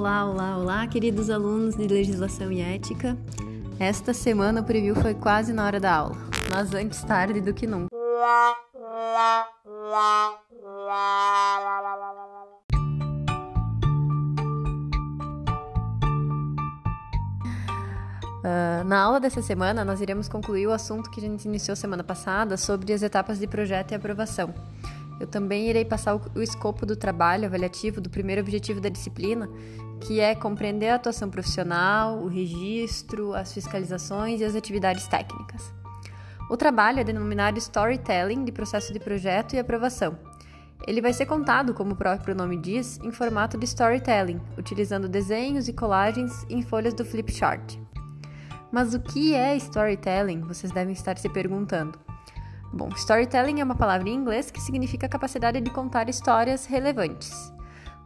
[0.00, 3.18] Olá, olá, olá, queridos alunos de Legislação e Ética.
[3.78, 6.16] Esta semana o preview foi quase na hora da aula,
[6.50, 7.94] mas antes tarde do que nunca.
[18.42, 22.02] Uh, na aula dessa semana, nós iremos concluir o assunto que a gente iniciou semana
[22.02, 24.54] passada sobre as etapas de projeto e aprovação.
[25.20, 29.46] Eu também irei passar o, o escopo do trabalho avaliativo do primeiro objetivo da disciplina,
[30.00, 35.72] que é compreender a atuação profissional, o registro, as fiscalizações e as atividades técnicas.
[36.50, 40.18] O trabalho é denominado Storytelling de processo de projeto e aprovação.
[40.86, 45.68] Ele vai ser contado, como o próprio nome diz, em formato de storytelling, utilizando desenhos
[45.68, 47.76] e colagens em folhas do flipchart.
[48.72, 50.40] Mas o que é storytelling?
[50.40, 51.98] Vocês devem estar se perguntando.
[52.72, 57.52] Bom, storytelling é uma palavra em inglês que significa capacidade de contar histórias relevantes.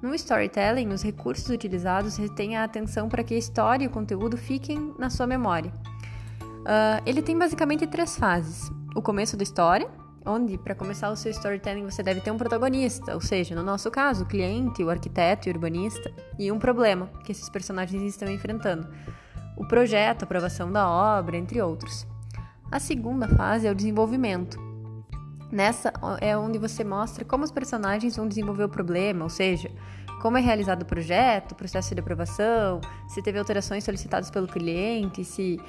[0.04, 4.36] No storytelling, os recursos utilizados retêm a atenção para que a história e o conteúdo
[4.36, 5.72] fiquem na sua memória.
[6.42, 9.88] Uh, ele tem basicamente três fases: o começo da história,
[10.26, 13.90] onde para começar o seu storytelling você deve ter um protagonista, ou seja, no nosso
[13.90, 18.30] caso, o cliente, o arquiteto e o urbanista, e um problema que esses personagens estão
[18.30, 18.86] enfrentando,
[19.56, 22.06] o projeto, a aprovação da obra, entre outros.
[22.70, 24.73] A segunda fase é o desenvolvimento.
[25.54, 29.70] Nessa é onde você mostra como os personagens vão desenvolver o problema, ou seja,
[30.20, 35.24] como é realizado o projeto, o processo de aprovação, se teve alterações solicitadas pelo cliente,
[35.24, 35.60] se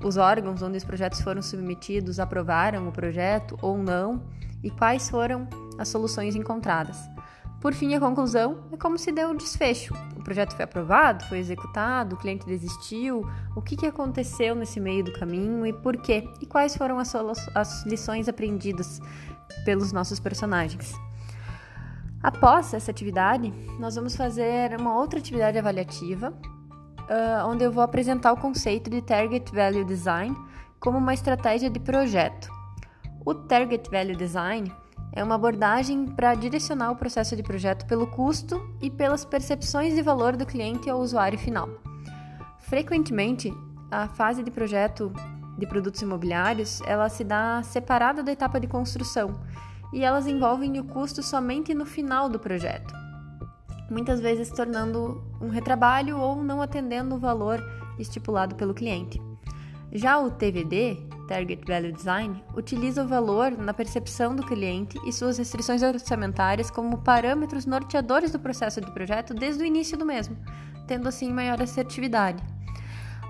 [0.00, 4.22] os órgãos onde os projetos foram submetidos aprovaram o projeto ou não
[4.62, 6.96] e quais foram as soluções encontradas.
[7.62, 9.94] Por fim, a conclusão é como se deu o desfecho.
[10.16, 15.04] O projeto foi aprovado, foi executado, o cliente desistiu, o que, que aconteceu nesse meio
[15.04, 17.14] do caminho e por quê, e quais foram as,
[17.54, 19.00] as lições aprendidas
[19.64, 20.92] pelos nossos personagens.
[22.22, 28.32] Após essa atividade, nós vamos fazer uma outra atividade avaliativa, uh, onde eu vou apresentar
[28.32, 30.36] o conceito de Target Value Design
[30.78, 32.48] como uma estratégia de projeto.
[33.24, 34.72] O Target Value Design
[35.12, 40.02] é uma abordagem para direcionar o processo de projeto pelo custo e pelas percepções de
[40.02, 41.68] valor do cliente ao usuário final.
[42.60, 43.52] Frequentemente,
[43.90, 45.12] a fase de projeto
[45.58, 49.38] de produtos imobiliários ela se dá separada da etapa de construção
[49.92, 52.94] e elas envolvem o custo somente no final do projeto,
[53.90, 57.62] muitas vezes tornando um retrabalho ou não atendendo o valor
[57.98, 59.20] estipulado pelo cliente.
[59.92, 60.96] Já o TVD,
[61.28, 67.02] Target Value Design, utiliza o valor na percepção do cliente e suas restrições orçamentárias como
[67.02, 70.34] parâmetros norteadores do processo de projeto desde o início do mesmo,
[70.86, 72.42] tendo assim maior assertividade.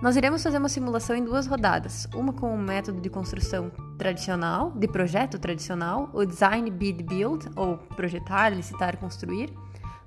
[0.02, 4.72] Nós iremos fazer uma simulação em duas rodadas, uma com o método de construção tradicional,
[4.72, 9.54] de projeto tradicional, o Design Bid Build, ou projetar, licitar, construir,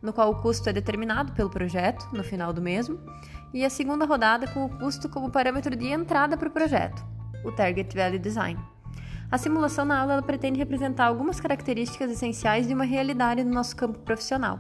[0.02, 3.00] no qual o custo é determinado pelo projeto no final do mesmo,
[3.54, 7.02] e a segunda rodada com o custo como parâmetro de entrada para o projeto,
[7.46, 8.60] o Target Value Design.
[9.32, 13.98] A simulação na aula pretende representar algumas características essenciais de uma realidade no nosso campo
[14.00, 14.60] profissional.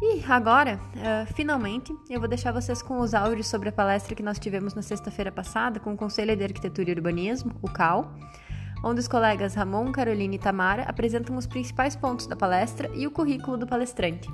[0.00, 4.22] E agora, uh, finalmente, eu vou deixar vocês com os áudios sobre a palestra que
[4.22, 8.14] nós tivemos na sexta-feira passada com o Conselho de Arquitetura e Urbanismo, o CAL,
[8.84, 13.10] onde os colegas Ramon, Carolina e Tamara apresentam os principais pontos da palestra e o
[13.10, 14.28] currículo do palestrante.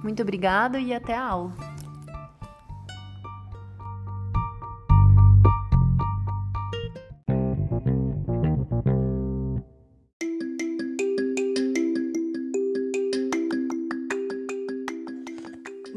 [0.00, 1.79] Muito obrigado e até a aula!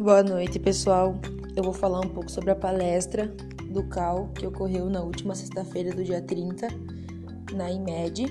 [0.03, 1.15] Boa noite, pessoal.
[1.55, 3.27] Eu vou falar um pouco sobre a palestra
[3.71, 6.67] do CAL que ocorreu na última sexta-feira do dia 30
[7.53, 8.25] na IMED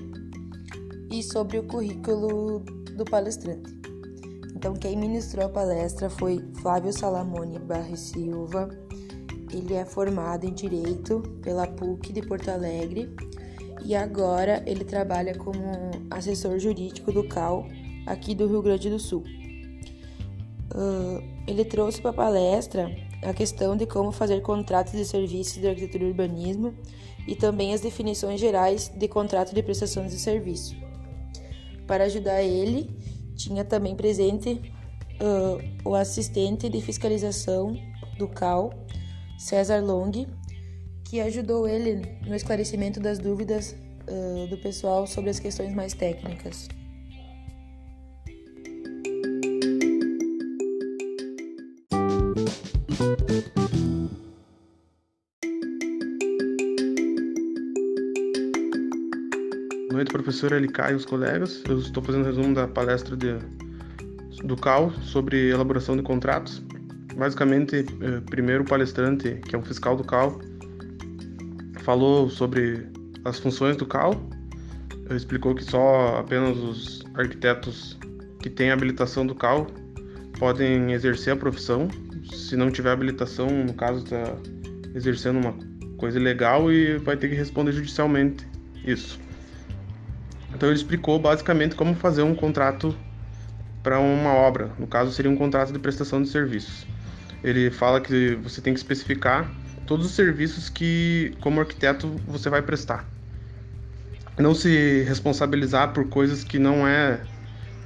[1.11, 2.59] e sobre o currículo
[2.95, 3.73] do palestrante.
[4.55, 8.69] Então, quem ministrou a palestra foi Flávio Salamone Barre Silva.
[9.51, 13.09] Ele é formado em Direito pela PUC de Porto Alegre
[13.83, 15.63] e agora ele trabalha como
[16.11, 17.67] assessor jurídico do CAL
[18.07, 19.25] aqui do Rio Grande do Sul.
[20.75, 22.91] Uh, ele trouxe para a palestra
[23.23, 26.75] a questão de como fazer contratos de serviços de arquitetura e urbanismo
[27.27, 30.75] e também as definições gerais de contrato de prestações de serviço.
[31.87, 32.91] Para ajudar ele,
[33.37, 34.61] tinha também presente
[35.21, 37.77] uh, o assistente de fiscalização
[38.19, 38.73] do CAL,
[39.39, 40.11] César Long,
[41.05, 43.77] que ajudou ele no esclarecimento das dúvidas
[44.09, 46.69] uh, do pessoal sobre as questões mais técnicas.
[60.23, 61.63] Noite, professora Elicai e os colegas.
[61.69, 63.37] Eu estou fazendo um resumo da palestra de,
[64.45, 66.63] do CAL sobre elaboração de contratos.
[67.17, 70.41] basicamente, eh, primeiro o palestrante, que é um fiscal do CAL,
[71.81, 72.87] falou sobre
[73.25, 74.15] as funções do CAL,
[75.11, 77.99] explicou que só apenas os arquitetos
[78.41, 79.67] que têm habilitação do CAL
[80.39, 81.89] podem exercer a profissão.
[82.33, 84.37] Se não tiver habilitação, no caso, está
[84.95, 85.55] exercendo uma
[85.99, 88.47] coisa ilegal e vai ter que responder judicialmente
[88.85, 89.21] isso.
[90.63, 92.97] Então ele explicou basicamente como fazer um contrato
[93.83, 94.71] para uma obra.
[94.79, 96.87] No caso, seria um contrato de prestação de serviços.
[97.43, 99.53] Ele fala que você tem que especificar
[99.85, 103.05] todos os serviços que, como arquiteto, você vai prestar.
[104.39, 107.21] Não se responsabilizar por coisas que não é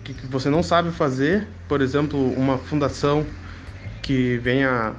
[0.05, 3.27] que você não sabe fazer, por exemplo, uma fundação
[4.03, 4.97] que venha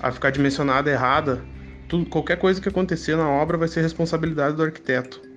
[0.00, 1.44] a ficar dimensionada errada,
[1.86, 5.31] tudo, qualquer coisa que acontecer na obra vai ser responsabilidade do arquiteto.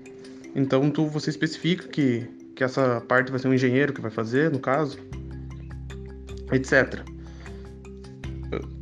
[0.55, 2.25] Então tu, você especifica que,
[2.55, 4.97] que essa parte vai ser um engenheiro que vai fazer, no caso,
[6.51, 7.03] etc.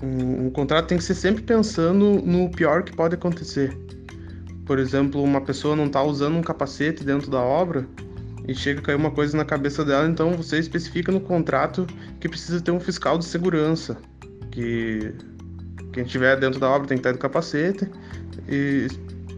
[0.02, 3.76] Um, um contrato tem que ser sempre pensando no pior que pode acontecer.
[4.66, 7.88] Por exemplo, uma pessoa não está usando um capacete dentro da obra
[8.48, 11.88] e chega a cair uma coisa na cabeça dela, então você especifica no contrato
[12.20, 13.98] que precisa ter um fiscal de segurança,
[14.52, 15.14] que
[15.94, 17.88] quem estiver dentro da obra tem que estar do capacete
[18.50, 18.88] e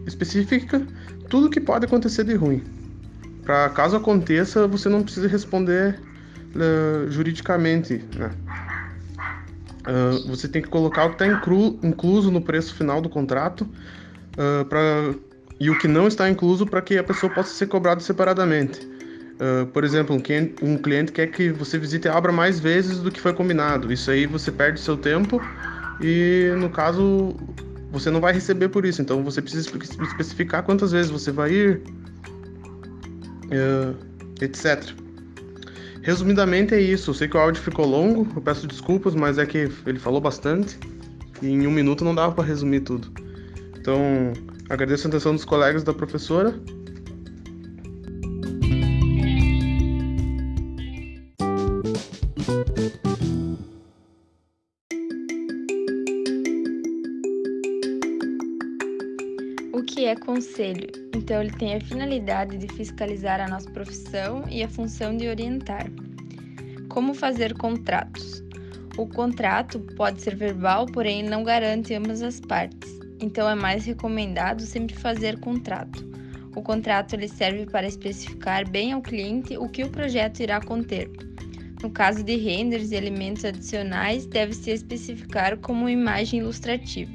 [0.06, 0.82] especifica
[1.28, 2.64] tudo que pode acontecer de ruim.
[3.44, 6.00] Para caso aconteça, você não precisa responder
[6.54, 8.30] uh, juridicamente, né?
[9.86, 13.62] Uh, você tem que colocar o que está inclu incluso no preço final do contrato
[13.62, 15.14] uh, pra,
[15.60, 18.80] e o que não está incluso para que a pessoa possa ser cobrada separadamente.
[19.36, 22.98] Uh, por exemplo, um cliente, um cliente, quer que você visite a obra mais vezes
[22.98, 23.92] do que foi combinado.
[23.92, 25.40] Isso aí você perde seu tempo
[26.00, 27.34] e, no caso,
[27.90, 29.00] você não vai receber por isso.
[29.00, 29.68] Então você precisa
[30.02, 31.82] especificar quantas vezes você vai ir,
[33.46, 33.96] uh,
[34.40, 34.92] etc.
[36.02, 37.10] Resumidamente é isso.
[37.10, 40.20] Eu sei que o áudio ficou longo, eu peço desculpas, mas é que ele falou
[40.20, 40.78] bastante
[41.42, 43.08] e em um minuto não dava para resumir tudo.
[43.78, 44.32] Então
[44.68, 46.54] agradeço a atenção dos colegas da professora.
[60.36, 60.90] Conselho?
[61.14, 65.86] Então, ele tem a finalidade de fiscalizar a nossa profissão e a função de orientar.
[66.90, 68.44] Como fazer contratos?
[68.98, 72.98] O contrato pode ser verbal, porém não garante ambas as partes.
[73.18, 76.04] Então, é mais recomendado sempre fazer contrato.
[76.54, 81.10] O contrato ele serve para especificar bem ao cliente o que o projeto irá conter.
[81.82, 87.12] No caso de renders e elementos adicionais, deve-se especificar como imagem ilustrativa.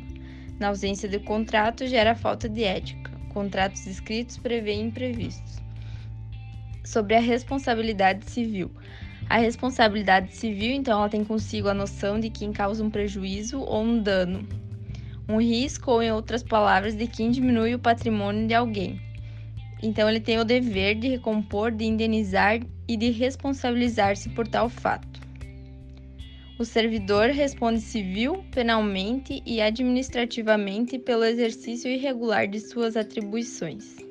[0.60, 3.11] Na ausência de contrato, gera falta de ética.
[3.34, 5.62] Contratos escritos prevêem imprevistos.
[6.84, 8.70] Sobre a responsabilidade civil.
[9.30, 13.84] A responsabilidade civil, então, ela tem consigo a noção de quem causa um prejuízo ou
[13.84, 14.46] um dano,
[15.30, 19.00] um risco ou, em outras palavras, de quem diminui o patrimônio de alguém.
[19.82, 25.11] Então, ele tem o dever de recompor, de indenizar e de responsabilizar-se por tal fato.
[26.62, 34.11] O servidor responde civil, penalmente e administrativamente pelo exercício irregular de suas atribuições.